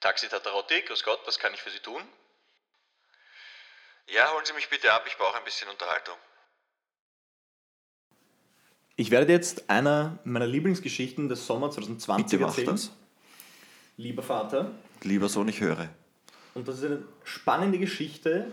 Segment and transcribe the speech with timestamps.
[0.00, 2.02] Taxi Tatarotti, grüß Gott, was kann ich für Sie tun?
[4.08, 6.16] Ja, holen Sie mich bitte ab, ich brauche ein bisschen Unterhaltung.
[8.96, 12.66] Ich werde jetzt einer meiner Lieblingsgeschichten des Sommer 2020 Bitte mach erzählen.
[12.66, 12.90] das.
[13.96, 14.72] Lieber Vater.
[15.02, 15.88] Lieber Sohn, ich höre.
[16.54, 18.50] Und das ist eine spannende Geschichte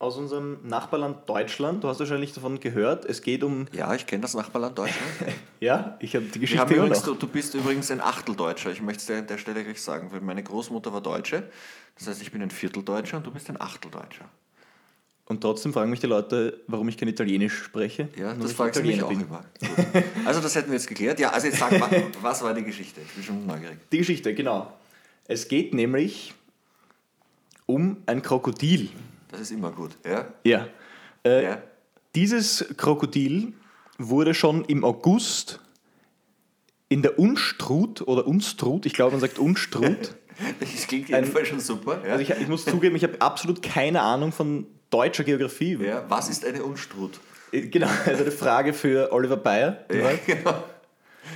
[0.00, 1.82] aus unserem Nachbarland Deutschland.
[1.82, 3.04] Du hast wahrscheinlich davon gehört.
[3.04, 3.66] Es geht um.
[3.72, 5.12] Ja, ich kenne das Nachbarland Deutschland.
[5.60, 8.70] Ja, ich habe die Wir Geschichte immer übrigens, du, du bist übrigens ein Achteldeutscher.
[8.70, 11.50] Ich möchte es dir an der Stelle gleich sagen, weil meine Großmutter war Deutsche.
[11.98, 14.26] Das heißt, ich bin ein Vierteldeutscher und du bist ein Achteldeutscher.
[15.24, 18.08] Und trotzdem fragen mich die Leute, warum ich kein Italienisch spreche.
[18.16, 19.22] Ja, das fragst du mich auch bin.
[19.22, 19.44] immer.
[19.60, 20.04] Gut.
[20.24, 21.18] Also das hätten wir jetzt geklärt.
[21.18, 21.90] Ja, also jetzt sag mal,
[22.22, 23.00] was war die Geschichte?
[23.00, 23.78] Ich bin schon neugierig.
[23.90, 24.72] Die Geschichte, genau.
[25.26, 26.34] Es geht nämlich
[27.66, 28.90] um ein Krokodil.
[29.30, 29.92] Das ist immer gut.
[30.04, 30.32] Ja?
[30.44, 30.68] Ja.
[31.24, 31.62] Äh, Ja?
[32.14, 33.52] Dieses Krokodil
[33.98, 35.60] wurde schon im August
[36.88, 40.14] in der Unstrut oder Unstrut, ich glaube, man sagt Unstrut.
[40.60, 42.00] Das klingt jedenfalls schon super.
[42.06, 42.12] Ja?
[42.12, 45.76] Also ich, ich muss zugeben, ich habe absolut keine Ahnung von deutscher Geografie.
[45.82, 47.18] ja, was ist eine Unstrut?
[47.50, 49.84] Äh, Genau, also eine Frage für Oliver Bayer.
[49.92, 50.62] Ja, genau.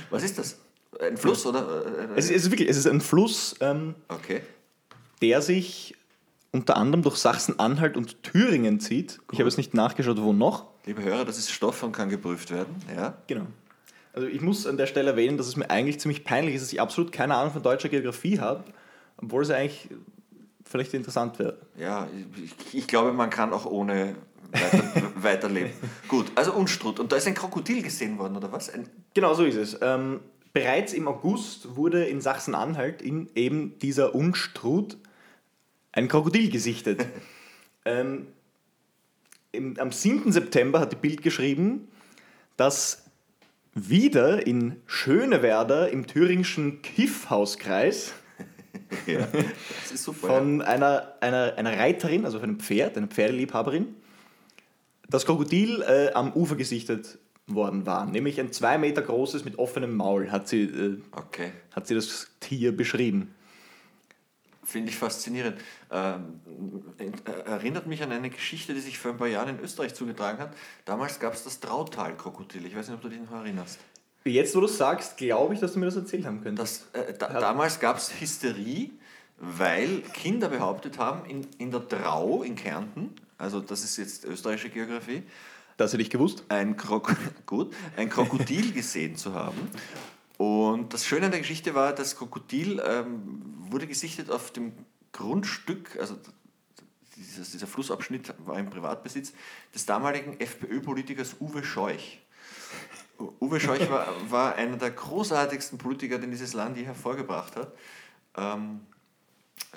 [0.09, 0.57] Was ist das?
[1.01, 1.83] Ein Fluss oder?
[2.15, 4.41] Es, ist, es ist wirklich, es ist ein Fluss, ähm, Okay.
[5.21, 5.95] der sich
[6.53, 9.19] unter anderem durch Sachsen-Anhalt und Thüringen zieht.
[9.31, 10.67] Ich habe jetzt nicht nachgeschaut, wo noch.
[10.85, 12.75] Liebe Hörer, das ist Stoff und kann geprüft werden.
[12.95, 13.17] Ja.
[13.27, 13.47] Genau.
[14.13, 16.71] Also ich muss an der Stelle erwähnen, dass es mir eigentlich ziemlich peinlich ist, dass
[16.71, 18.63] ich absolut keine Ahnung von deutscher Geografie habe,
[19.17, 19.89] obwohl es eigentlich
[20.63, 21.57] vielleicht interessant wäre.
[21.77, 22.07] Ja,
[22.43, 24.15] ich, ich glaube, man kann auch ohne
[24.51, 25.71] weiter, weiterleben.
[26.07, 26.99] Gut, also Unstrut.
[26.99, 28.69] Und da ist ein Krokodil gesehen worden, oder was?
[28.69, 29.79] Ein, Genau so ist es.
[29.81, 30.19] Ähm,
[30.53, 34.97] bereits im August wurde in Sachsen-Anhalt in eben dieser Unstrut
[35.93, 37.05] ein Krokodil gesichtet.
[37.85, 38.27] ähm,
[39.53, 40.31] im, am 7.
[40.31, 41.87] September hat die Bild geschrieben,
[42.57, 43.05] dass
[43.73, 48.13] wieder in Schönewerder im thüringischen Kiffhauskreis
[49.07, 49.27] ja,
[49.93, 50.27] super.
[50.27, 53.95] von einer, einer, einer Reiterin, also von einem Pferd, einer Pferdeliebhaberin,
[55.09, 58.05] das Krokodil äh, am Ufer gesichtet worden war.
[58.05, 60.97] Nämlich ein zwei Meter großes mit offenem Maul, hat sie, äh.
[61.11, 63.33] Okay, hat sie das Tier beschrieben.
[64.63, 65.59] Finde ich faszinierend.
[65.91, 66.41] Ähm,
[66.97, 70.39] äh, erinnert mich an eine Geschichte, die sich vor ein paar Jahren in Österreich zugetragen
[70.39, 70.53] hat.
[70.85, 72.65] Damals gab es das Trautal-Krokodil.
[72.65, 73.79] Ich weiß nicht, ob du dich noch erinnerst.
[74.25, 76.87] Jetzt, wo du sagst, glaube ich, dass du mir das erzählt haben könntest.
[76.93, 78.91] Das, äh, da, damals gab es Hysterie,
[79.37, 84.69] weil Kinder behauptet haben, in, in der Drau in Kärnten, also das ist jetzt österreichische
[84.69, 85.23] Geografie,
[85.75, 86.45] Das hätte ich gewusst.
[86.47, 89.57] ein, Krok gut, ein Krokodil gesehen zu haben.
[90.37, 94.73] Und das Schöne an der Geschichte war, das Krokodil ähm, wurde gesichtet auf dem
[95.11, 96.15] Grundstück, also
[97.17, 99.33] dieses, dieser Flussabschnitt war im Privatbesitz,
[99.73, 102.19] des damaligen FPÖ-Politikers Uwe Scheuch.
[103.39, 107.73] Uwe Scheuch war, war einer der großartigsten Politiker, den dieses Land je hervorgebracht hat.
[108.35, 108.81] Ähm,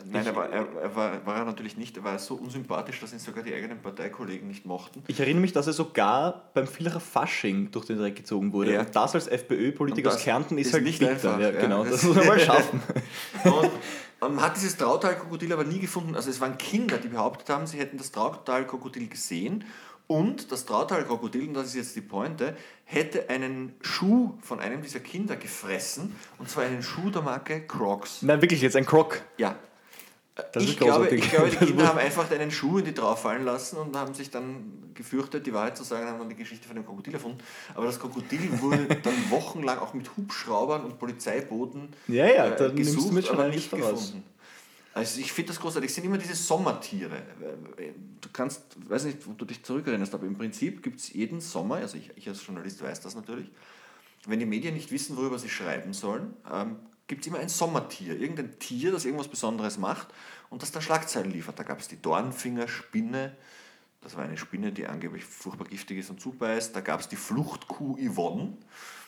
[0.05, 1.97] nein, Ich- er, war, er, er war, war er natürlich nicht.
[1.97, 5.03] Er war so unsympathisch, dass ihn sogar die eigenen Parteikollegen nicht mochten.
[5.07, 8.73] Ich erinnere mich, dass er sogar beim Villacher Fasching durch den Dreck gezogen wurde.
[8.75, 8.81] Ja.
[8.81, 11.13] Und das als FPÖ-Politiker aus Kärnten ist, ist halt nicht bitter.
[11.13, 11.61] einfach, Ja, ja.
[11.61, 12.81] genau, Das- das muss man mal schaffen.
[13.45, 13.71] Und
[14.21, 16.15] man hat dieses Trautalkrokodil aber nie gefunden.
[16.15, 19.65] Also es waren Kinder, die behauptet haben, sie hätten das Trautalkrokodil gesehen.
[20.09, 25.01] Und das Trautalkrokodil, und das ist jetzt die Pointe, hätte einen Schuh von einem dieser
[25.01, 26.15] Kinder gefressen.
[26.39, 28.23] Und zwar einen Schuh der Marke Crocs.
[28.23, 29.21] Nein, wirklich, jetzt ein Croc.
[29.37, 29.57] Ja.
[30.53, 33.45] Das ich, glaube, ich glaube, die Kinder haben einfach einen Schuh in die drauf fallen
[33.45, 36.77] lassen und haben sich dann gefürchtet, die Wahrheit zu sagen, haben dann die Geschichte von
[36.77, 37.39] dem Krokodil erfunden.
[37.75, 43.31] Aber das Krokodil wurde dann wochenlang auch mit Hubschraubern und Polizeibooten Ja, ja, äh, gesucht,
[43.31, 43.81] aber nicht raus.
[43.81, 44.25] gefunden.
[44.93, 45.91] Also ich finde das großartig.
[45.91, 47.23] Es sind immer diese Sommertiere.
[48.21, 51.77] Du kannst, weiß nicht, ob du dich zurückerinnerst, aber im Prinzip gibt es jeden Sommer,
[51.77, 53.51] also ich, ich als Journalist weiß das natürlich,
[54.27, 58.19] wenn die Medien nicht wissen, worüber sie schreiben sollen, ähm, gibt es immer ein Sommertier,
[58.19, 60.09] irgendein Tier, das irgendwas Besonderes macht
[60.51, 61.59] und das dann Schlagzeilen liefert.
[61.59, 63.37] Da gab es die Dornfingerspinne,
[64.07, 66.77] das war eine Spinne, die angeblich furchtbar giftig ist und zubeißt.
[66.77, 68.57] Da gab es die Fluchtkuh Yvonne.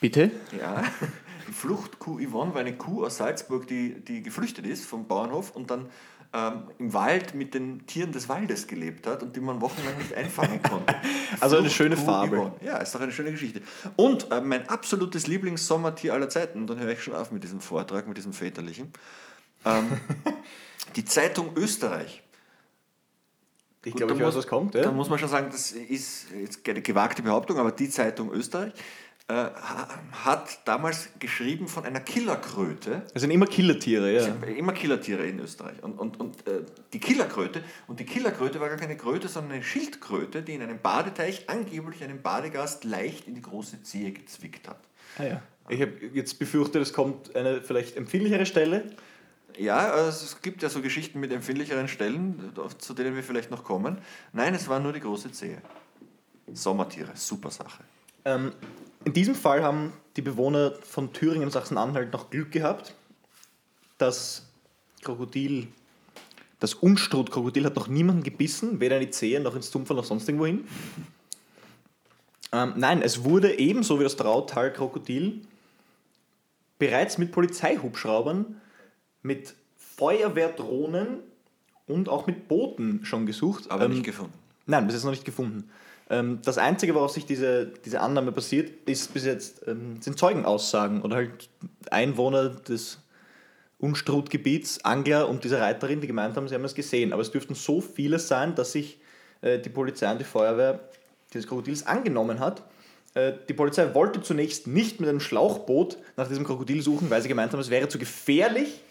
[0.01, 0.31] Bitte?
[0.57, 0.83] Ja,
[1.51, 5.89] Fluchtkuh Yvonne war eine Kuh aus Salzburg, die, die geflüchtet ist vom Bauernhof und dann
[6.31, 10.13] ähm, im Wald mit den Tieren des Waldes gelebt hat und die man wochenlang nicht
[10.13, 10.95] einfangen konnte.
[11.41, 12.39] Also eine schöne Fluchtkuh Fabel.
[12.39, 12.53] Yvonne.
[12.63, 13.61] Ja, ist doch eine schöne Geschichte.
[13.95, 17.61] Und äh, mein absolutes Lieblingssommertier aller Zeiten, und dann höre ich schon auf mit diesem
[17.61, 18.91] Vortrag, mit diesem väterlichen,
[19.63, 19.85] ähm,
[20.95, 22.23] die Zeitung Österreich.
[23.85, 24.75] Ich glaube, ich dann weiß, was kommt.
[24.75, 24.91] Da Ja?
[24.91, 28.73] muss man schon sagen, das ist jetzt keine gewagte Behauptung, aber die Zeitung Österreich
[29.29, 33.03] äh, ha- hat damals geschrieben von einer Killerkröte.
[33.13, 34.25] Das sind immer Killertiere, ja.
[34.45, 35.81] Immer Killertiere in Österreich.
[35.81, 39.63] Und, und, und äh, die Killerkröte, und die Killerkröte war gar keine Kröte, sondern eine
[39.63, 44.79] Schildkröte, die in einem Badeteich angeblich einen Badegast leicht in die große Zehe gezwickt hat.
[45.17, 45.41] Ah, ja.
[45.69, 48.91] Ich habe jetzt befürchtet, es kommt eine vielleicht empfindlichere Stelle.
[49.57, 53.63] Ja, also es gibt ja so Geschichten mit empfindlicheren Stellen, zu denen wir vielleicht noch
[53.63, 53.99] kommen.
[54.33, 55.61] Nein, es war nur die große Zehe.
[56.51, 57.83] Sommertiere, super Sache.
[58.25, 58.53] Ähm,
[59.05, 62.93] in diesem Fall haben die Bewohner von Thüringen und Sachsen-Anhalt noch Glück gehabt.
[63.97, 64.45] Das
[65.01, 65.67] Krokodil,
[66.59, 70.27] das Unstrutkrokodil hat noch niemanden gebissen, weder in die Zehe noch ins Zumpfer noch sonst
[70.27, 70.67] irgendwo hin.
[72.51, 75.41] Ähm, nein, es wurde ebenso wie das Trautal-Krokodil
[76.79, 78.59] bereits mit Polizeihubschraubern,
[79.21, 81.19] mit Feuerwehrdrohnen
[81.87, 83.69] und auch mit Booten schon gesucht.
[83.69, 84.33] Aber Ähm, nicht gefunden.
[84.65, 85.69] Nein, bis jetzt noch nicht gefunden.
[86.09, 91.01] Ähm, das Einzige, woraus sich diese, diese Annahme basiert, ist bis jetzt, ähm, sind Zeugenaussagen
[91.01, 91.49] oder halt
[91.91, 92.99] Einwohner des
[93.79, 97.13] Unstrutgebiets, Angler und diese Reiterin, die gemeint haben, sie haben es gesehen.
[97.13, 98.99] Aber es dürften so viele sein, dass sich
[99.41, 100.79] äh, die Polizei und die Feuerwehr
[101.33, 102.63] dieses Krokodils angenommen hat.
[103.13, 107.29] Äh, die Polizei wollte zunächst nicht mit einem Schlauchboot nach diesem Krokodil suchen, weil sie
[107.29, 108.81] gemeint haben, es wäre zu gefährlich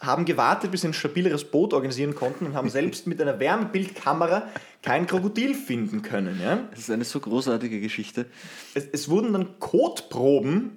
[0.00, 4.48] haben gewartet, bis sie ein stabileres Boot organisieren konnten und haben selbst mit einer Wärmebildkamera
[4.82, 6.38] kein Krokodil finden können.
[6.42, 6.60] Ja?
[6.70, 8.26] Das ist eine so großartige Geschichte.
[8.74, 10.76] Es, es wurden dann Kotproben,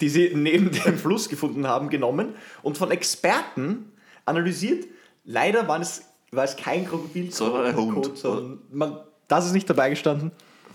[0.00, 3.92] die sie neben dem Fluss gefunden haben, genommen und von Experten
[4.24, 4.86] analysiert.
[5.24, 8.16] Leider war es, war es kein Krokodil, Sondern ein Hund.
[8.16, 10.30] sondern man, das ist nicht dabei gestanden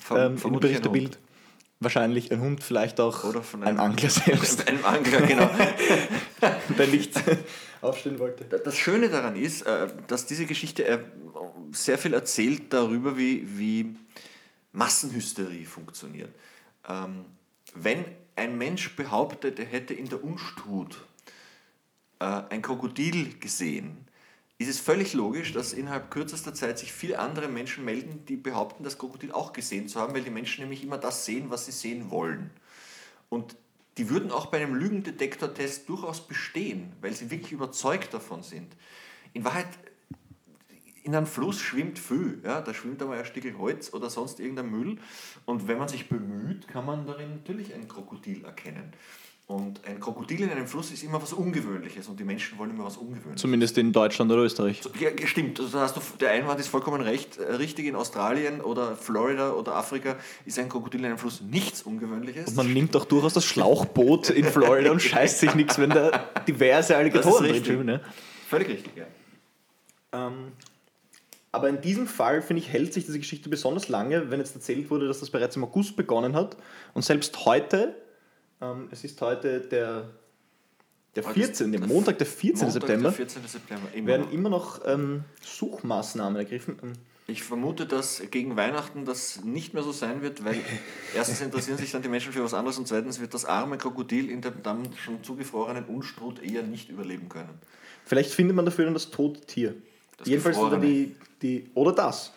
[0.06, 1.20] Verm- ähm, im vermutlich ein Berichterbild.
[1.82, 5.50] Wahrscheinlich ein Hund, vielleicht auch Oder von ein einem- Angler selbst, Ein Angler, genau.
[6.78, 7.14] der nicht
[7.82, 8.46] aufstehen wollte.
[8.46, 11.00] Das Schöne daran ist, äh, dass diese Geschichte äh,
[11.72, 13.96] sehr viel erzählt darüber, wie, wie
[14.74, 16.30] Massenhysterie funktioniert.
[16.88, 17.26] Ähm,
[17.74, 18.06] Wenn
[18.36, 20.96] ein Mensch behauptet, er hätte in der Unstrut
[22.20, 24.06] äh, ein Krokodil gesehen,
[24.62, 28.84] ist es völlig logisch, dass innerhalb kürzester Zeit sich viele andere Menschen melden, die behaupten,
[28.84, 31.72] das Krokodil auch gesehen zu haben, weil die Menschen nämlich immer das sehen, was sie
[31.72, 32.52] sehen wollen.
[33.30, 33.56] Und
[33.98, 38.76] die würden auch bei einem Lügendetektortest durchaus bestehen, weil sie wirklich überzeugt davon sind.
[39.34, 39.68] In Wahrheit,
[41.04, 42.42] in einem Fluss schwimmt viel.
[42.44, 42.62] Ja?
[42.62, 44.98] Da schwimmt einmal ein Stück Holz oder sonst irgendein Müll.
[45.46, 48.94] Und wenn man sich bemüht, kann man darin natürlich ein Krokodil erkennen.
[49.52, 52.86] Und ein Krokodil in einem Fluss ist immer was Ungewöhnliches und die Menschen wollen immer
[52.86, 53.42] was Ungewöhnliches.
[53.42, 54.82] Zumindest in Deutschland oder Österreich.
[54.98, 57.38] Ja, stimmt, also da hast du, der Einwand ist vollkommen recht.
[57.38, 60.16] Äh, Richtig, in Australien oder Florida oder Afrika
[60.46, 62.56] ist ein Krokodil in einem Fluss nichts Ungewöhnliches.
[62.56, 66.96] Man nimmt doch durchaus das Schlauchboot in Florida und scheißt sich nichts, wenn da diverse
[66.96, 67.86] Alligatoren drin schwimmen.
[67.88, 68.02] Ne?
[68.48, 69.06] Völlig richtig, ja.
[70.14, 70.54] Ähm,
[71.52, 74.90] aber in diesem Fall, finde ich, hält sich diese Geschichte besonders lange, wenn jetzt erzählt
[74.90, 76.56] wurde, dass das bereits im August begonnen hat.
[76.94, 77.96] Und selbst heute,
[78.62, 80.10] ähm, es ist heute der,
[81.16, 82.66] der Heute ist 14., der Montag, der 14.
[82.68, 83.48] Montag, September, Der 14.
[83.48, 83.88] September.
[83.94, 84.32] Immer werden noch.
[84.32, 86.78] immer noch ähm, Suchmaßnahmen ergriffen.
[86.82, 86.94] Ähm,
[87.28, 90.58] Ich vermute, dass gegen Weihnachten das nicht mehr so sein wird, weil
[91.16, 94.30] erstens interessieren sich dann die Menschen für was anderes und zweitens wird das arme Krokodil
[94.30, 97.60] in dem dann schon zugefrorenen Unstrut eher nicht überleben können.
[98.06, 99.76] Vielleicht findet man dafür dann das tote Tier.
[100.18, 100.86] Das Jedenfalls Gefrorene.
[100.86, 101.70] die, die.
[101.74, 102.32] Oder das.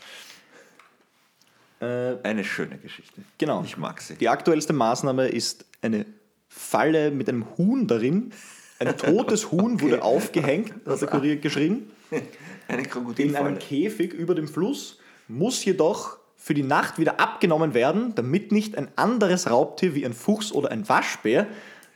[1.80, 3.22] Äh, Eine schöne Geschichte.
[3.38, 3.62] Genau.
[3.64, 4.14] Ich mag sie.
[4.16, 6.06] Die aktuellste Maßnahme ist eine
[6.48, 8.32] Falle mit einem Huhn darin.
[8.78, 12.22] Ein totes Huhn wurde aufgehängt, hat der Kurier geschrieben, Eine
[12.68, 13.56] in einem Krokodilfalle.
[13.56, 14.98] Käfig über dem Fluss,
[15.28, 20.12] muss jedoch für die Nacht wieder abgenommen werden, damit nicht ein anderes Raubtier wie ein
[20.12, 21.46] Fuchs oder ein Waschbär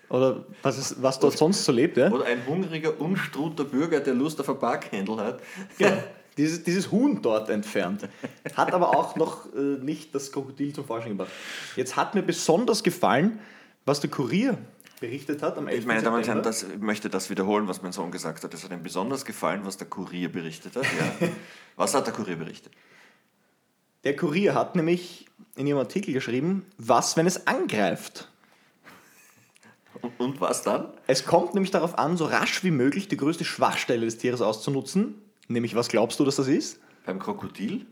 [0.08, 4.14] oder was, ist, was dort sonst so lebt, ja, Oder ein hungriger, unstruter Bürger, der
[4.14, 5.40] Lust auf ein Parkhändel hat.
[5.76, 5.92] Genau.
[6.38, 8.08] Dieses, dieses Huhn dort entfernt.
[8.54, 11.32] Hat aber auch noch äh, nicht das Krokodil zum Vorschein gebracht.
[11.74, 13.40] Jetzt hat mir besonders gefallen,
[13.88, 14.58] was der Kurier
[15.00, 15.86] berichtet hat am 11.
[15.86, 18.54] Meine Damen und Herren, das, ich möchte das wiederholen, was mein Sohn gesagt hat.
[18.54, 20.84] Es hat ihm besonders gefallen, was der Kurier berichtet hat.
[20.84, 21.28] Ja.
[21.76, 22.72] Was hat der Kurier berichtet?
[24.02, 28.28] Der Kurier hat nämlich in ihrem Artikel geschrieben, was, wenn es angreift.
[30.02, 30.92] Und, und was dann?
[31.06, 35.22] Es kommt nämlich darauf an, so rasch wie möglich die größte Schwachstelle des Tieres auszunutzen.
[35.46, 36.80] Nämlich, was glaubst du, dass das ist?
[37.06, 37.86] Beim Krokodil?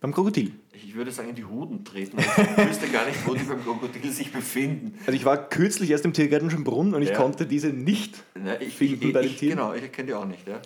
[0.00, 0.52] Beim Krokodil.
[0.74, 2.18] Ich würde sagen, in die Huden treten.
[2.18, 4.94] Ich wüsste gar nicht, wo die beim Krokodil sich befinden.
[5.06, 7.16] Also ich war kürzlich erst im Tiergartenischen Brunnen und ich Ja.
[7.16, 9.58] konnte diese nicht Na, ich, finden ich, bei den ich, Tieren.
[9.58, 10.48] Genau, ich kenne die auch nicht.
[10.48, 10.60] Ja.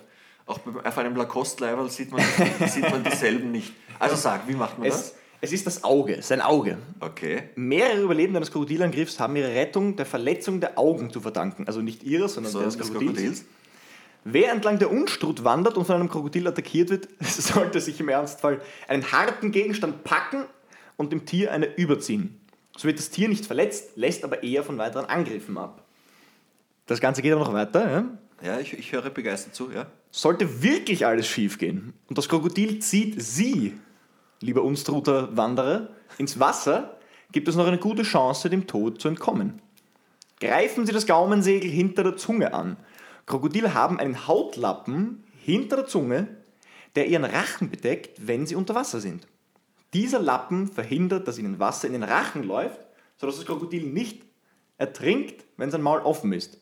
[0.45, 2.21] Auch auf einem Lacoste-Leiberl sieht man,
[2.67, 3.73] sieht man dieselben nicht.
[3.99, 5.15] Also sag, wie macht man Es, das?
[5.41, 6.77] es ist das Auge, sein Auge.
[7.01, 7.43] Okay.
[7.55, 11.67] Mehrere Überlebende eines Krokodilangriffs haben ihre Rettung der Verletzung der Augen zu verdanken.
[11.67, 13.05] Also nicht ihrer, sondern So des Krokodils.
[13.09, 13.45] Krokodils.
[14.29, 18.59] Wer entlang der Unstrut wandert und von einem Krokodil attackiert wird, sollte sich im Ernstfall
[18.89, 20.43] einen harten Gegenstand packen
[20.97, 22.41] und dem Tier eine überziehen.
[22.75, 25.85] So wird das Tier nicht verletzt, lässt aber eher von weiteren Angriffen ab.
[26.87, 27.89] Das Ganze geht aber noch weiter.
[27.89, 28.05] Ja?
[28.45, 29.87] Ja, ich, ich höre begeistert zu, ja.
[30.11, 33.77] Sollte wirklich alles schiefgehen und das Krokodil zieht Sie,
[34.41, 36.97] lieber Unstruter Wanderer, ins Wasser,
[37.31, 39.61] gibt es noch eine gute Chance, dem Tod zu entkommen.
[40.41, 42.75] Greifen Sie das Gaumensegel hinter der Zunge an.
[43.27, 46.27] Krokodile haben einen Hautlappen hinter der Zunge,
[46.95, 49.27] der ihren Rachen bedeckt, wenn sie unter Wasser sind.
[49.93, 52.79] Dieser Lappen verhindert, dass ihnen Wasser in den Rachen läuft,
[53.17, 54.23] sodass das Krokodil nicht
[54.77, 56.59] ertrinkt, wenn sein Maul offen ist.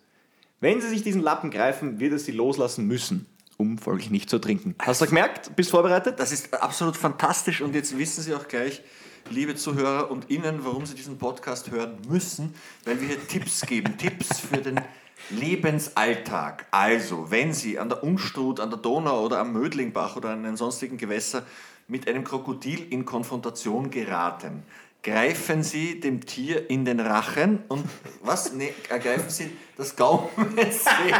[0.59, 4.37] Wenn sie sich diesen Lappen greifen, wird es sie loslassen müssen, um folglich nicht zu
[4.37, 4.73] ertrinken.
[4.79, 5.55] Hast du gemerkt?
[5.55, 6.19] Bist vorbereitet?
[6.19, 8.81] Das ist absolut fantastisch und jetzt wissen Sie auch gleich,
[9.29, 12.55] liebe Zuhörer und Ihnen, warum Sie diesen Podcast hören müssen,
[12.85, 13.97] weil wir hier Tipps geben.
[13.97, 14.81] Tipps für den
[15.29, 16.65] Lebensalltag.
[16.71, 20.57] Also, wenn Sie an der Unstrut, an der Donau oder am Mödlingbach oder an einem
[20.57, 21.43] sonstigen Gewässer
[21.87, 24.63] mit einem Krokodil in Konfrontation geraten,
[25.03, 27.85] greifen Sie dem Tier in den Rachen und
[28.23, 28.53] was?
[28.53, 30.69] Nee, ergreifen Sie das Gaumensegel.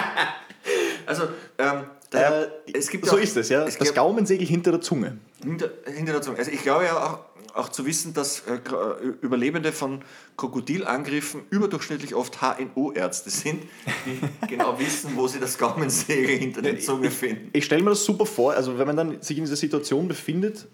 [1.06, 1.26] Also,
[1.60, 3.64] ähm, der, Äh, es gibt so auch- ist es, ja.
[3.66, 5.20] es das Gaumensegel hinter der Zunge.
[5.44, 6.40] hinter, hinter der Zunge.
[6.40, 7.20] Also ich glaube ja auch,
[7.56, 10.02] auch zu wissen, dass äh, äh, Überlebende von
[10.38, 13.64] Krokodilangriffen überdurchschnittlich oft HNO-Ärzte sind,
[14.06, 17.50] die genau wissen, wo sie das Gaumensegel hinter der Zunge finden.
[17.54, 20.68] Ich stelle mir das super vor, also wenn man dann sich in dieser Situation befindet,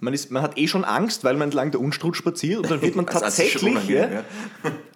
[0.00, 2.82] man, ist, man hat eh schon Angst, weil man entlang der Unstrut spaziert und dann
[2.82, 4.24] wird man schon tatsächlich, ja,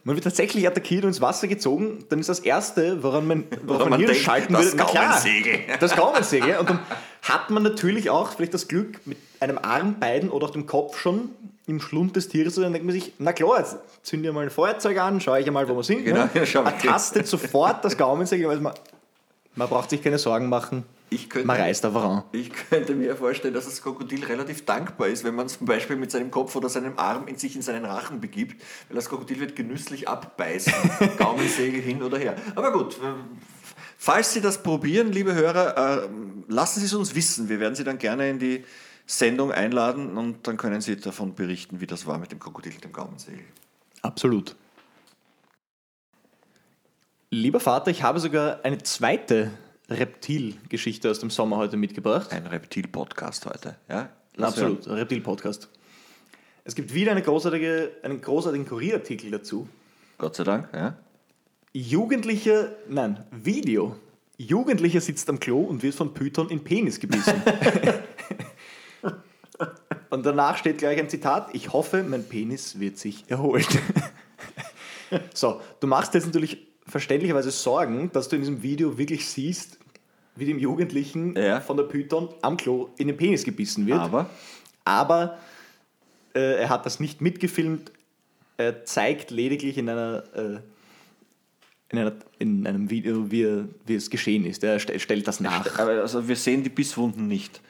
[0.04, 3.90] man wird tatsächlich attackiert und ins Wasser gezogen, dann ist das Erste, woran man, woran
[3.90, 5.58] man denkt, schalten das würde, na klar, Gaumensegel.
[5.78, 6.58] das Gaumensegel.
[6.58, 6.80] Und dann
[7.22, 10.98] hat man natürlich auch vielleicht das Glück, mit einem Arm, beiden oder auch dem Kopf
[10.98, 11.30] schon
[11.66, 14.42] im Schlund des Tieres, und dann denkt man sich, na klar, jetzt zünde ich mal
[14.42, 16.04] ein Feuerzeug an, schaue ich einmal, wo wir sind.
[16.04, 16.30] Genau, ne?
[16.34, 16.72] ja, schau mal.
[16.72, 18.74] Ertastet sofort das Gaumensegel, weil man,
[19.54, 22.24] man braucht sich keine Sorgen machen, Ich könnte, man reißt da voran.
[22.32, 26.10] ich könnte mir vorstellen, dass das Krokodil relativ dankbar ist, wenn man zum Beispiel mit
[26.10, 29.54] seinem Kopf oder seinem Arm in sich in seinen Rachen begibt, weil das Krokodil wird
[29.54, 30.72] genüsslich abbeißen,
[31.18, 32.36] Gaumensegel hin oder her.
[32.54, 33.12] Aber gut, äh,
[33.98, 36.08] falls Sie das probieren, liebe Hörer, äh,
[36.48, 37.48] lassen Sie es uns wissen.
[37.50, 38.64] Wir werden Sie dann gerne in die
[39.04, 42.84] Sendung einladen und dann können Sie davon berichten, wie das war mit dem Krokodil und
[42.84, 43.44] dem Gaumensegel.
[44.00, 44.56] Absolut.
[47.30, 49.50] Lieber Vater, ich habe sogar eine zweite
[49.90, 52.32] Reptilgeschichte aus dem Sommer heute mitgebracht.
[52.32, 53.76] Ein Reptil-Podcast heute.
[53.88, 54.10] Ja?
[54.36, 55.68] Lass Absolut, ein Reptil-Podcast.
[56.64, 59.68] Es gibt wieder eine großartige, einen großartigen Kurierartikel dazu.
[60.18, 60.68] Gott sei Dank.
[60.72, 60.96] Ja?
[61.72, 63.96] Jugendlicher, nein, Video.
[64.38, 67.42] Jugendlicher sitzt am Klo und wird von Python in Penis gebissen.
[70.10, 73.68] und danach steht gleich ein Zitat: Ich hoffe, mein Penis wird sich erholt.
[75.34, 79.78] so, du machst jetzt natürlich verständlicherweise Sorgen, dass du in diesem Video wirklich siehst,
[80.36, 81.60] wie dem Jugendlichen Ja.
[81.60, 83.98] von der Python am Klo in den Penis gebissen wird.
[83.98, 84.30] Aber
[84.84, 85.38] Aber
[86.34, 87.92] äh, er hat das nicht mitgefilmt.
[88.56, 90.58] Er zeigt lediglich in einer, äh,
[91.90, 94.62] in, einer in einem Video, wie, er- wie es geschehen ist.
[94.64, 95.78] Er st stellt das nach.
[95.78, 97.60] aber also wir sehen die Bisswunden nicht.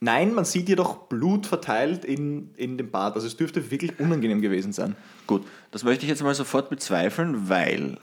[0.00, 3.14] Nein, man sieht jedoch Blut verteilt in, in dem Bad.
[3.14, 4.96] Also es dürfte wirklich unangenehm gewesen sein.
[5.26, 7.98] Gut, das möchte ich jetzt mal sofort bezweifeln, weil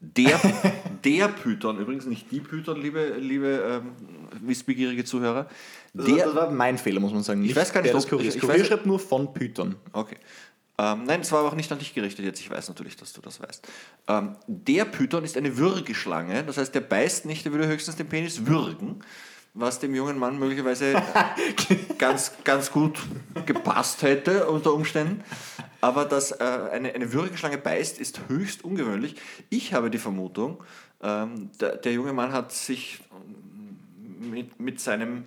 [0.00, 0.40] der,
[1.04, 3.92] der Python, übrigens nicht die Python, liebe, liebe ähm,
[4.46, 5.48] wissbegierige Zuhörer,
[5.92, 7.44] Das, der, das war mein Fehler, muss man sagen.
[7.44, 8.34] Ich weiß gar nicht, ob- Kuriers.
[8.34, 9.76] ich- ich Kurier weiß- schreibt nur von Python.
[9.92, 10.16] Okay.
[10.76, 12.40] Ähm, nein, es war aber auch nicht an dich gerichtet jetzt.
[12.40, 13.66] Ich weiß natürlich, dass du das weißt.
[14.08, 16.42] Ähm, der Python ist eine Würgeschlange.
[16.44, 18.98] Das heißt, der beißt nicht, der würde höchstens den Penis würgen,
[19.54, 21.00] was dem jungen Mann möglicherweise
[21.98, 22.98] ganz, ganz gut
[23.46, 25.22] gepasst hätte unter Umständen.
[25.84, 26.36] Aber dass äh,
[26.72, 29.16] eine, eine Würgeschlange beißt, ist höchst ungewöhnlich.
[29.50, 30.64] Ich habe die Vermutung,
[31.02, 33.00] ähm, der, der junge Mann hat sich
[34.18, 35.26] mit, mit seinem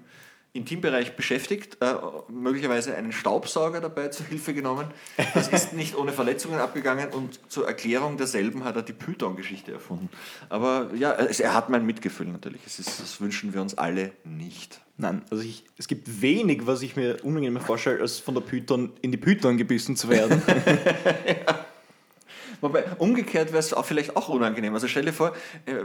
[0.58, 1.94] Intimbereich beschäftigt, äh,
[2.28, 4.88] möglicherweise einen Staubsauger dabei zur Hilfe genommen.
[5.34, 10.10] Das ist nicht ohne Verletzungen abgegangen und zur Erklärung derselben hat er die Python-Geschichte erfunden.
[10.50, 12.66] Aber ja, es, er hat mein Mitgefühl natürlich.
[12.66, 14.82] Ist, das wünschen wir uns alle nicht.
[14.98, 18.92] Nein, also ich, es gibt wenig, was ich mir unangenehmer vorstelle, als von der Python
[19.02, 20.42] in die Python gebissen zu werden.
[22.62, 24.74] Wobei, umgekehrt wäre es auch vielleicht auch unangenehm.
[24.74, 25.36] Also stell dir vor,
[25.66, 25.76] äh,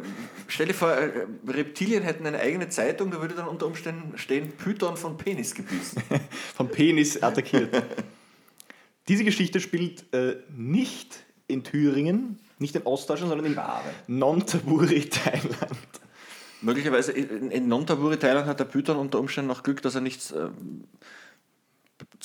[0.48, 4.52] stell dir vor äh, Reptilien hätten eine eigene Zeitung, da würde dann unter Umständen stehen,
[4.52, 6.02] Python von Penis gebissen.
[6.54, 7.82] vom Penis attackiert.
[9.08, 13.52] Diese Geschichte spielt äh, nicht in Thüringen, nicht in Ostdeutschland, sondern
[14.06, 14.18] in.
[14.18, 15.78] Nontaburi, Thailand.
[16.62, 20.30] Möglicherweise in, in Nontaburi, Thailand, hat der Python unter Umständen noch Glück, dass er nichts
[20.30, 20.84] ähm,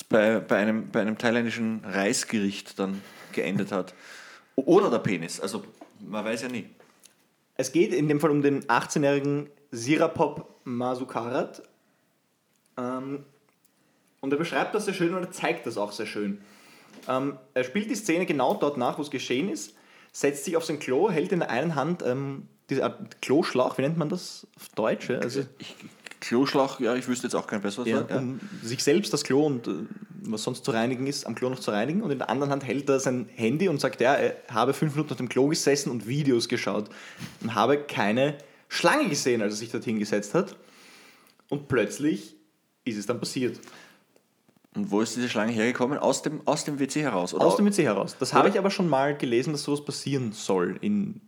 [0.08, 3.02] bei, bei, einem, bei einem thailändischen Reisgericht dann
[3.32, 3.94] geendet hat.
[4.66, 5.62] Oder der Penis, also
[6.00, 6.68] man weiß ja nie.
[7.54, 11.62] Es geht in dem Fall um den 18-jährigen Sirapop Masukarat.
[12.76, 13.24] Ähm,
[14.20, 16.40] und er beschreibt das sehr schön und er zeigt das auch sehr schön.
[17.08, 19.74] Ähm, er spielt die Szene genau dort nach, wo es geschehen ist,
[20.12, 23.82] setzt sich auf sein Klo, hält in der einen Hand ähm, diese Art Kloschlauch, wie
[23.82, 25.08] nennt man das auf Deutsch?
[25.08, 25.18] ja?
[25.18, 25.74] Also, Ich,
[26.20, 28.10] Kloschlauch, ja, ich wüsste jetzt auch kein besseres ja, Wort.
[28.10, 28.18] Ja.
[28.18, 29.72] um sich selbst das Klo und äh,
[30.22, 32.02] was sonst zu reinigen ist, am Klo noch zu reinigen.
[32.02, 34.94] Und in der anderen Hand hält er sein Handy und sagt, ja, er habe fünf
[34.94, 36.88] Minuten auf dem Klo gesessen und Videos geschaut
[37.40, 38.36] und habe keine
[38.68, 40.56] Schlange gesehen, als er sich dorthin gesetzt hat.
[41.48, 42.36] Und plötzlich
[42.84, 43.58] ist es dann passiert.
[44.74, 45.98] Und wo ist diese Schlange hergekommen?
[45.98, 47.32] Aus dem, aus dem WC heraus?
[47.34, 48.16] Oder Aus dem WC heraus.
[48.20, 50.76] Das habe ich aber schon mal gelesen, dass sowas passieren soll.
[50.82, 51.20] In,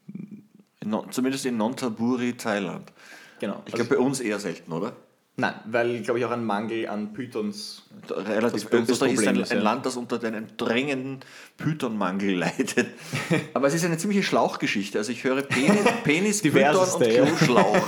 [0.81, 2.93] in, Non- zumindest in Nonthaburi, Thailand.
[3.39, 3.63] genau.
[3.67, 4.93] Ich glaube, bei uns eher selten, oder?
[5.37, 7.83] Nein, weil, glaube ich, auch ein Mangel an Pythons.
[8.09, 8.69] Relativ.
[8.69, 9.61] bei uns das Österreich ist ein, ist, ein.
[9.61, 11.21] Land, das unter einem drängenden
[11.57, 12.87] Pythonmangel leidet.
[13.55, 14.99] Aber es ist eine ziemliche Schlauchgeschichte.
[14.99, 17.25] Also ich höre Penis, Penis Python und Diverseste, ja.
[17.25, 17.87] Klo-Schlauch.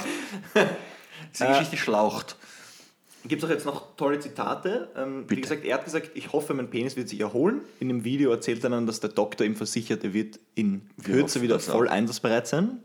[1.34, 2.36] Diese Geschichte schlaucht.
[3.24, 4.90] Gibt es auch jetzt noch tolle Zitate.
[4.96, 7.60] Ähm, wie gesagt, er hat gesagt, ich hoffe, mein Penis wird sich erholen.
[7.78, 11.40] In dem Video erzählt er dann, dass der Doktor ihm versichert, er wird in Kürze
[11.40, 12.80] wieder das voll einsatzbereit sein.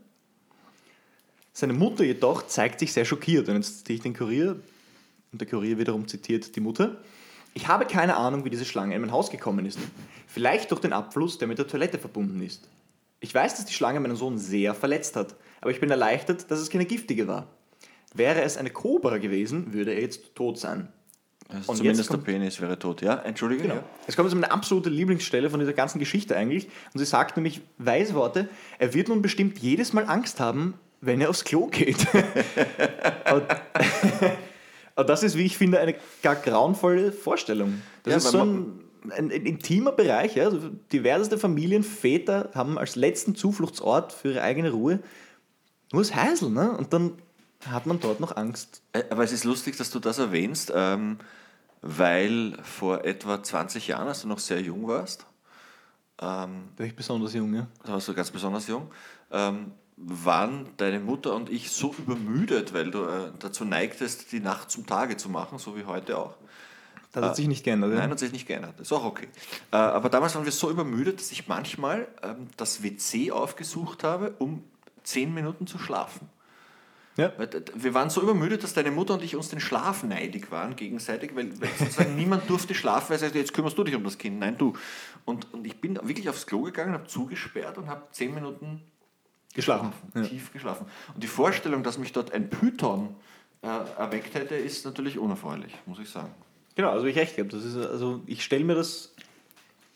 [1.58, 3.48] Seine Mutter jedoch zeigt sich sehr schockiert.
[3.48, 4.60] Und jetzt zitiere ich den Kurier.
[5.32, 6.98] Und der Kurier wiederum zitiert die Mutter.
[7.52, 9.76] Ich habe keine Ahnung, wie diese Schlange in mein Haus gekommen ist.
[10.28, 12.68] Vielleicht durch den Abfluss, der mit der Toilette verbunden ist.
[13.18, 16.60] Ich weiß, dass die Schlange meinen Sohn sehr verletzt hat, aber ich bin erleichtert, dass
[16.60, 17.48] es keine giftige war.
[18.14, 20.86] Wäre es eine Kobra gewesen, würde er jetzt tot sein.
[21.48, 23.02] Also Und zumindest kommt- der Penis wäre tot.
[23.02, 23.62] Ja, entschuldige.
[23.62, 23.74] Genau.
[23.74, 23.84] Ja.
[24.06, 26.68] Es kommt jetzt meine absolute Lieblingsstelle von dieser ganzen Geschichte eigentlich.
[26.94, 28.48] Und sie sagt nämlich weise Worte,
[28.78, 31.98] er wird nun bestimmt jedes Mal Angst haben, wenn er aufs Klo geht.
[34.96, 37.82] und, das ist, wie ich finde, eine gar grauenvolle Vorstellung.
[38.02, 40.36] Das Ja, ist so ein, ein, ein intimer Bereich.
[40.36, 40.46] Ja?
[40.46, 45.00] Also diverseste Familien, Väter haben als letzten Zufluchtsort für ihre eigene Ruhe
[45.92, 46.50] nur das Heisel.
[46.50, 46.70] Ne?
[46.76, 47.12] Und dann
[47.66, 48.82] hat man dort noch Angst.
[48.92, 51.18] Äh, Aber es ist lustig, dass du das erwähnst, ähm,
[51.80, 55.26] weil vor etwa 20 Jahren, als du noch sehr jung warst,
[56.20, 57.54] ähm, Da bin ich besonders jung.
[57.54, 57.68] Ja?
[57.84, 58.90] da warst du ganz besonders jung,
[59.30, 64.70] ähm, waren deine Mutter und ich so übermüdet, weil du äh, dazu neigtest, die Nacht
[64.70, 66.34] zum Tage zu machen, so wie heute auch.
[67.12, 67.92] Das hat sich nicht geändert.
[67.92, 67.98] ja?
[67.98, 68.78] Nein, hat sich nicht geändert.
[68.80, 69.28] Ist auch okay.
[69.72, 74.34] Äh, aber damals waren wir so übermüdet, dass ich manchmal ähm, das WC aufgesucht habe,
[74.38, 74.62] um
[75.04, 76.28] 10 Minuten zu schlafen.
[77.16, 77.32] Ja.
[77.74, 81.34] Wir waren so übermüdet, dass deine Mutter und ich uns den Schlaf neidig waren gegenseitig,
[81.34, 84.18] weil, weil sozusagen niemand durfte schlafen, weil sie sagte, jetzt kümmerst du dich um das
[84.18, 84.38] Kind.
[84.38, 84.74] Nein, du.
[85.24, 88.82] Und, und ich bin wirklich aufs Klo gegangen, habe zugesperrt und habe zehn Minuten
[89.58, 89.92] Geschlafen.
[90.14, 90.22] Ja.
[90.22, 90.86] tief geschlafen.
[91.14, 93.14] Und die Vorstellung, dass mich dort ein Python
[93.62, 93.66] äh,
[94.00, 96.30] erweckt hätte, ist natürlich unerfreulich, muss ich sagen.
[96.76, 97.52] Genau, also ich recht gehabt.
[97.52, 99.12] Das ist, also ich stelle mir das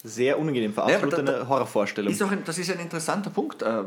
[0.02, 0.84] sehr unangenehm vor.
[0.84, 2.12] Absolut aber da- eine Horrorvorstellung.
[2.12, 3.62] Ist auch ein, das ist ein interessanter Punkt.
[3.62, 3.84] Äh,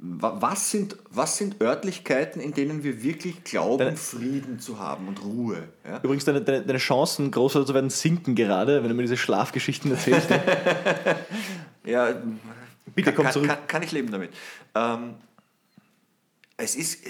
[0.00, 5.06] wa- Was sind, was sind Örtlichkeiten, in denen wir wirklich glauben, Deine- Frieden zu haben
[5.06, 5.68] und Ruhe?
[5.88, 5.98] Ja?
[6.02, 9.92] Übrigens, deine, deine, deine Chancen, Großvater zu werden, sinken gerade, wenn du mir diese Schlafgeschichten
[9.92, 10.28] erzählst.
[11.84, 12.08] Ja,
[12.96, 13.48] Bitte kann, komm kann, zurück.
[13.48, 14.32] Kann, kann ich leben damit.
[14.74, 15.14] Ähm,
[16.56, 17.04] es ist,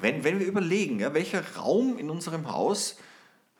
[0.00, 2.98] wenn, wenn wir überlegen, ja, welcher Raum in unserem Haus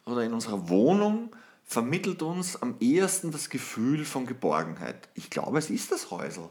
[0.07, 1.31] oder in unserer Wohnung
[1.65, 5.09] vermittelt uns am ehesten das Gefühl von Geborgenheit.
[5.15, 6.49] Ich glaube, es ist das Häusel.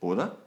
[0.00, 0.38] Oder?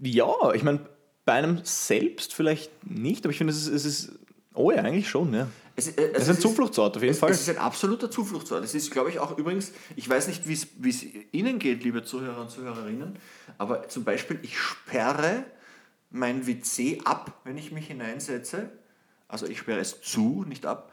[0.00, 0.80] ja, ich meine,
[1.24, 4.12] bei einem selbst vielleicht nicht, aber ich finde, es ist, es ist.
[4.54, 5.48] Oh ja, eigentlich schon, ja.
[5.76, 7.30] Es, äh, Es ist ein Zufluchtsort, auf jeden es, Fall.
[7.30, 8.64] Es ist ein absoluter Zufluchtsort.
[8.64, 12.02] Es ist, glaube ich, auch übrigens, ich weiß nicht, wie es- es Ihnen geht, liebe
[12.02, 13.18] Zuhörer und Zuhörerinnen,
[13.58, 15.44] aber zum Beispiel, ich sperre
[16.10, 18.70] mein WC ab, wenn ich mich hineinsetze.
[19.28, 20.90] Also ich sperre es zu, nicht ab.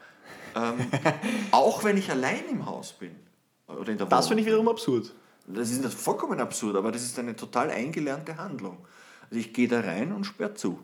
[0.54, 0.74] Ähm,
[1.50, 3.14] auch wenn ich allein im Haus bin.
[3.66, 5.14] Oder in der Das finde ich wiederum absurd.
[5.46, 8.78] Das ist nicht vollkommen absurd, aber das ist eine total eingelernte Handlung.
[9.30, 10.78] Also ich gehe da rein und sperre zu.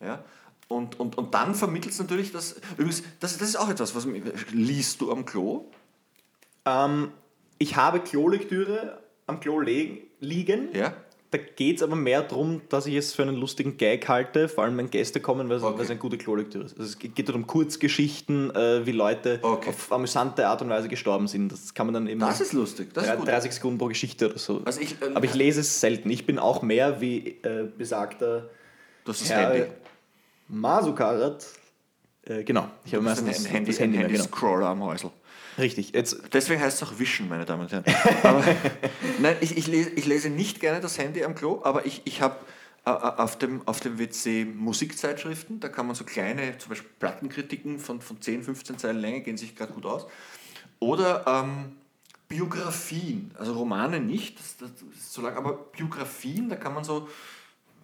[0.00, 0.24] Ja?
[0.68, 2.56] Und, und, und dann vermittelt es natürlich das.
[2.76, 4.06] Übrigens, das, das ist auch etwas, was
[4.52, 5.66] liest du am Klo?
[6.64, 7.12] Ähm,
[7.58, 10.68] ich habe Klolektüre am Klo liegen.
[10.74, 10.94] Ja.
[11.30, 14.62] Da geht es aber mehr darum, dass ich es für einen lustigen Gag halte, vor
[14.62, 15.82] allem wenn Gäste kommen, weil es Okay.
[15.84, 16.78] eine gute Klolektüre ist.
[16.78, 19.70] Also es geht dort um Kurzgeschichten, äh, wie Leute Okay.
[19.70, 21.50] auf amüsante Art und Weise gestorben sind.
[21.50, 22.94] Das kann man dann eben Das ist lustig.
[22.94, 23.26] Das ist Ja, gut.
[23.26, 24.62] 30 Sekunden pro Geschichte oder so.
[24.64, 26.08] Also ich, äh, Aber ich lese es selten.
[26.10, 28.48] Ich bin auch mehr wie äh, besagter
[29.04, 29.68] Das ist Herr Handy.
[30.48, 31.46] Masukarat.
[32.22, 34.24] Äh, genau, ich habe meistens ein Handy, das Handy ein mehr, genau.
[34.24, 35.10] Handy-Scroller am Häusl.
[35.58, 37.84] Richtig, jetzt Deswegen heißt es auch Wischen, meine Damen und Herren.
[38.22, 38.44] Aber,
[39.20, 42.20] nein, ich, ich, lese, ich lese nicht gerne das Handy am Klo, aber ich, ich
[42.22, 42.36] habe
[42.84, 48.02] auf dem, auf dem WC Musikzeitschriften, da kann man so kleine, zum Beispiel Plattenkritiken von,
[48.02, 50.06] von 10, 15 Zeilen Länge, gehen sich gerade gut aus.
[50.80, 51.76] Oder ähm,
[52.28, 57.08] Biografien, also Romane nicht, das, das ist zu lang, aber Biografien, da kann man so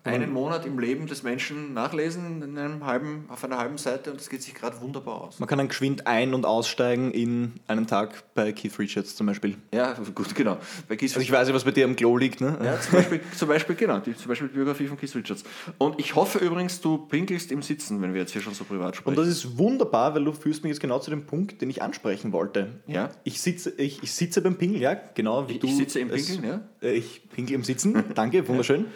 [0.02, 4.18] einen Monat im Leben des Menschen nachlesen in einem halben, auf einer halben Seite und
[4.18, 5.38] das geht sich gerade wunderbar aus.
[5.38, 9.56] Man kann dann geschwind ein- und aussteigen in einen Tag bei Keith Richards zum Beispiel.
[9.74, 10.56] Ja, gut, genau.
[10.88, 12.58] Bei Keith Also ich weiß ja, was bei dir am Klo liegt, ne?
[12.64, 15.44] Ja, zum Beispiel, zum Beispiel genau, die, zum Beispiel die Biografie von Keith Richards.
[15.76, 18.96] Und ich hoffe übrigens, du pinkelst im Sitzen, wenn wir jetzt hier schon so privat
[18.96, 19.10] sprechen.
[19.10, 21.82] Und das ist wunderbar, weil du führst mich jetzt genau zu dem Punkt, den ich
[21.82, 22.80] ansprechen wollte.
[22.86, 23.10] Ja.
[23.24, 25.66] Ich sitze, ich, ich sitze beim Pinkeln, ja, genau wie Ich- du.
[25.66, 26.88] ich sitze im es- Pinkeln, ja.
[26.88, 28.86] Äh, Ich pinkel im Sitzen, danke, wunderschön.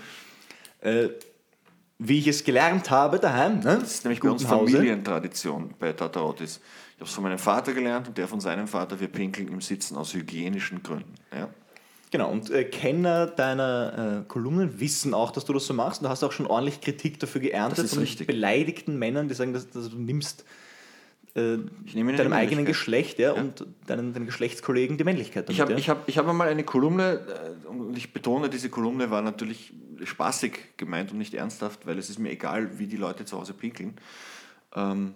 [0.84, 1.08] Äh,
[1.98, 3.60] wie ich es gelernt habe daheim.
[3.60, 3.78] Ne?
[3.80, 6.60] Das ist nämlich bei uns Familientradition bei Tatarotis.
[6.94, 8.98] Ich habe es von meinem Vater gelernt und der von seinem Vater.
[9.00, 11.14] Wir pinkeln im Sitzen aus hygienischen Gründen.
[11.32, 11.48] Ja?
[12.10, 16.00] Genau, und äh, Kenner deiner äh, Kolumnen wissen auch, dass du das so machst.
[16.00, 18.26] Und du hast auch schon ordentlich Kritik dafür geerntet von richtig.
[18.26, 20.44] beleidigten Männern, die sagen, dass, dass du nimmst
[21.34, 21.56] äh,
[21.94, 25.48] deinem eigenen Geschlecht ja, ja, und deinen, deinen Geschlechtskollegen die Männlichkeit.
[25.48, 25.78] Damit, ich habe ja.
[25.78, 27.26] ich hab, ich hab einmal eine Kolumne,
[27.64, 29.72] äh, und ich betone, diese Kolumne war natürlich
[30.06, 33.54] spaßig gemeint und nicht ernsthaft, weil es ist mir egal, wie die Leute zu Hause
[33.54, 33.98] pinkeln.
[34.74, 35.14] Ähm,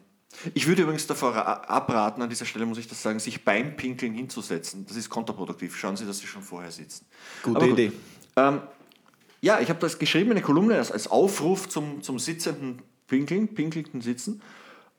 [0.55, 4.15] ich würde übrigens davor abraten, an dieser Stelle muss ich das sagen, sich beim Pinkeln
[4.15, 4.87] hinzusetzen.
[4.87, 5.77] Das ist kontraproduktiv.
[5.77, 7.07] Schauen Sie, dass Sie schon vorher sitzen.
[7.43, 7.71] Gute gut.
[7.71, 7.93] Idee.
[8.37, 8.61] Ähm,
[9.41, 14.01] ja, ich habe das geschrieben, eine Kolumne als, als Aufruf zum, zum sitzenden Pinkeln, pinkelnden
[14.01, 14.43] Sitzen.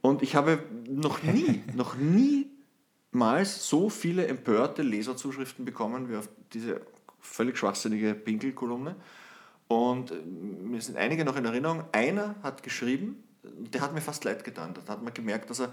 [0.02, 6.82] Und ich habe noch nie, noch niemals so viele empörte Leserzuschriften bekommen wie auf diese
[7.20, 8.96] völlig schwachsinnige Pinkelkolumne.
[9.70, 11.84] Und äh, mir sind einige noch in Erinnerung.
[11.92, 14.74] Einer hat geschrieben, der hat mir fast leid getan.
[14.74, 15.68] Da hat man gemerkt, dass er,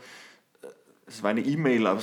[0.62, 0.68] äh,
[1.06, 2.02] es war eine E-Mail, aber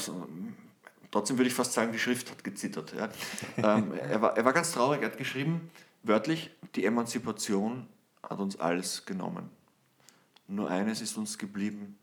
[1.12, 2.94] trotzdem würde ich fast sagen, die Schrift hat gezittert.
[2.94, 3.10] Ja.
[3.78, 5.70] ähm, er, war, er war ganz traurig, er hat geschrieben,
[6.02, 7.88] wörtlich, die Emanzipation
[8.24, 9.52] hat uns alles genommen.
[10.48, 12.00] Nur eines ist uns geblieben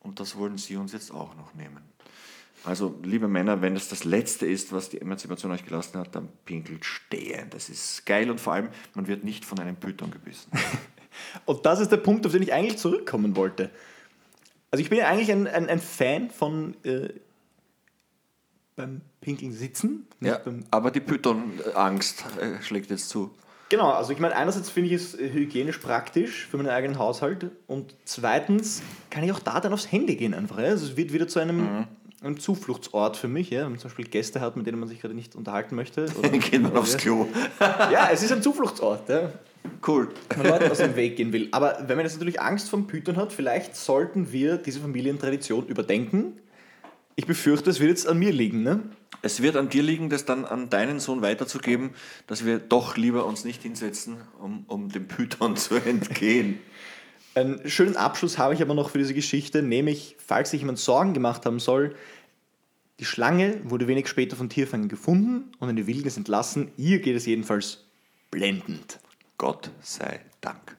[0.00, 1.91] und das wollen sie uns jetzt auch noch nehmen.
[2.64, 6.28] Also, liebe Männer, wenn das das Letzte ist, was die Emanzipation euch gelassen hat, dann
[6.44, 7.50] pinkelt stehen.
[7.50, 10.50] Das ist geil und vor allem, man wird nicht von einem Python gebissen.
[11.44, 13.70] Und das ist der Punkt, auf den ich eigentlich zurückkommen wollte.
[14.70, 17.10] Also ich bin ja eigentlich ein, ein, ein Fan von äh,
[18.76, 20.06] beim Pinkeln sitzen.
[20.20, 23.30] Ja, aber die Python-Angst äh, schlägt jetzt zu.
[23.68, 27.94] Genau, also ich meine, einerseits finde ich es hygienisch praktisch für meinen eigenen Haushalt und
[28.04, 30.58] zweitens kann ich auch da dann aufs Handy gehen einfach.
[30.58, 30.66] Ja?
[30.66, 31.86] Also es wird wieder zu einem, mhm.
[32.22, 33.62] Einem Zufluchtsort für mich, ja?
[33.62, 36.06] wenn man zum Beispiel Gäste hat, mit denen man sich gerade nicht unterhalten möchte.
[36.18, 37.26] Oder Geht man aufs Klo.
[37.60, 39.08] ja, es ist ein Zufluchtsort.
[39.08, 39.32] Ja?
[39.86, 40.08] Cool.
[40.28, 41.48] Wenn man Leuten aus dem Weg gehen will.
[41.52, 46.38] Aber wenn man jetzt natürlich Angst vor Python hat, vielleicht sollten wir diese Familientradition überdenken.
[47.16, 48.62] Ich befürchte, es wird jetzt an mir liegen.
[48.62, 48.80] Ne?
[49.20, 51.90] Es wird an dir liegen, das dann an deinen Sohn weiterzugeben,
[52.26, 56.58] dass wir doch lieber uns nicht hinsetzen, um, um dem Python zu entgehen.
[57.34, 61.14] Einen schönen Abschluss habe ich aber noch für diese Geschichte, nämlich, falls sich jemand Sorgen
[61.14, 61.94] gemacht haben soll,
[63.00, 66.70] die Schlange wurde wenig später von Tierfangern gefunden und in die Wildnis entlassen.
[66.76, 67.84] Ihr geht es jedenfalls
[68.30, 69.00] blendend.
[69.38, 70.76] Gott sei Dank.